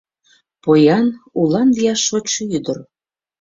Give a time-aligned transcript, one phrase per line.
[0.63, 1.07] Поян,
[1.39, 2.77] улан лияш шочшо ӱдыр.